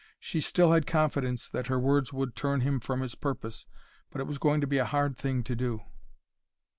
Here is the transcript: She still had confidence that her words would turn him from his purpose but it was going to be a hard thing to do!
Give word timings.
She 0.19 0.41
still 0.41 0.71
had 0.71 0.87
confidence 0.87 1.47
that 1.47 1.67
her 1.67 1.79
words 1.79 2.11
would 2.11 2.35
turn 2.35 2.61
him 2.61 2.79
from 2.79 3.01
his 3.01 3.13
purpose 3.13 3.67
but 4.09 4.19
it 4.19 4.25
was 4.25 4.39
going 4.39 4.59
to 4.61 4.65
be 4.65 4.79
a 4.79 4.83
hard 4.85 5.15
thing 5.15 5.43
to 5.43 5.55
do! 5.55 5.83